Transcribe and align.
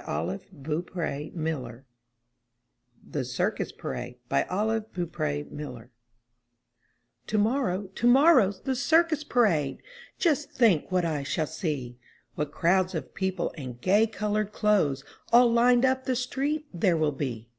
385 0.00 0.46
M 0.46 0.64
Y 0.64 1.30
BOOK 1.54 1.64
HOUSE 1.74 1.82
THE 3.06 3.22
CIRCUS 3.22 3.72
PARADE 3.72 4.16
Olive 4.48 4.90
Beaupre 4.94 5.44
Miller 5.50 5.90
Tomorrow, 7.26 7.88
tomorrow's 7.88 8.62
the 8.62 8.74
circus 8.74 9.22
parade! 9.24 9.82
Just 10.16 10.52
think 10.52 10.90
what 10.90 11.04
I 11.04 11.22
shall 11.22 11.46
see! 11.46 11.98
What 12.34 12.50
crowds 12.50 12.94
of 12.94 13.12
people 13.14 13.50
in 13.58 13.74
gay 13.74 14.06
colored 14.06 14.52
clothes 14.52 15.04
All 15.34 15.52
lined 15.52 15.84
up 15.84 16.04
the 16.06 16.16
street 16.16 16.64
there 16.72 16.96
will 16.96 17.12
be. 17.12 17.50